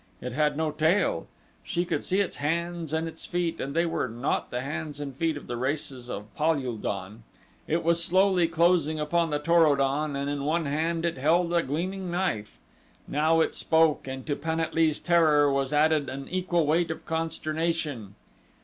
It 0.19 0.33
had 0.33 0.57
no 0.57 0.71
tail. 0.71 1.27
She 1.63 1.85
could 1.85 2.03
see 2.03 2.21
its 2.21 2.37
hands 2.37 2.91
and 2.91 3.07
its 3.07 3.27
feet, 3.27 3.61
and 3.61 3.75
they 3.75 3.85
were 3.85 4.07
not 4.07 4.49
the 4.49 4.61
hands 4.61 4.99
and 4.99 5.15
feet 5.15 5.37
of 5.37 5.45
the 5.45 5.57
races 5.57 6.09
of 6.09 6.33
Pal 6.35 6.55
ul 6.57 6.77
don. 6.77 7.21
It 7.67 7.83
was 7.83 8.03
slowly 8.03 8.47
closing 8.47 8.99
upon 8.99 9.29
the 9.29 9.37
Tor 9.37 9.67
o 9.67 9.75
don 9.75 10.15
and 10.15 10.27
in 10.27 10.43
one 10.43 10.65
hand 10.65 11.05
it 11.05 11.19
held 11.19 11.53
a 11.53 11.61
gleaming 11.61 12.09
knife. 12.09 12.59
Now 13.07 13.41
it 13.41 13.53
spoke 13.53 14.07
and 14.07 14.25
to 14.25 14.35
Pan 14.35 14.59
at 14.59 14.73
lee's 14.73 14.97
terror 14.97 15.51
was 15.53 15.71
added 15.71 16.09
an 16.09 16.27
equal 16.29 16.65
weight 16.65 16.89
of 16.89 17.05
consternation. 17.05 18.15